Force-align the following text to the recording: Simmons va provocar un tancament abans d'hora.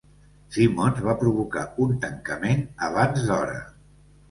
Simmons 0.53 1.01
va 1.07 1.15
provocar 1.25 1.67
un 1.85 1.95
tancament 2.07 2.67
abans 2.91 3.31
d'hora. 3.31 3.57